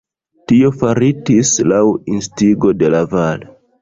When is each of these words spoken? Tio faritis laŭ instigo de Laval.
Tio 0.51 0.69
faritis 0.77 1.51
laŭ 1.73 1.83
instigo 2.15 2.73
de 2.81 2.91
Laval. 2.95 3.47